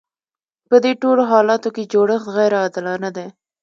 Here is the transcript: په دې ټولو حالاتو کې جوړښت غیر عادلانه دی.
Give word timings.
په 0.69 0.75
دې 0.83 0.91
ټولو 1.01 1.23
حالاتو 1.31 1.69
کې 1.75 1.89
جوړښت 1.93 2.27
غیر 2.35 2.51
عادلانه 2.61 3.09
دی. 3.17 3.27